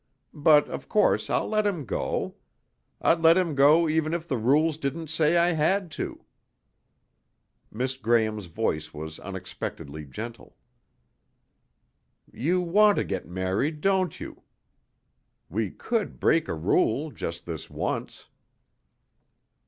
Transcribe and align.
But 0.33 0.67
of 0.67 0.89
course 0.89 1.29
I'll 1.29 1.47
let 1.47 1.67
him 1.67 1.85
go. 1.85 2.33
I'd 3.03 3.21
let 3.21 3.37
him 3.37 3.53
go 3.53 3.87
even 3.87 4.15
if 4.15 4.27
the 4.27 4.35
rules 4.39 4.79
didn't 4.79 5.11
say 5.11 5.37
I 5.37 5.51
had 5.51 5.91
to." 5.91 6.25
Miss 7.71 7.97
Graham's 7.97 8.47
voice 8.47 8.95
was 8.95 9.19
unexpectedly 9.19 10.05
gentle. 10.05 10.57
"You 12.33 12.61
want 12.61 12.95
to 12.97 13.03
get 13.03 13.27
married, 13.27 13.79
don't 13.81 14.19
you? 14.19 14.41
We 15.49 15.69
could 15.69 16.19
break 16.19 16.47
a 16.47 16.55
rule, 16.55 17.11
just 17.11 17.45
this 17.45 17.69
once." 17.69 18.25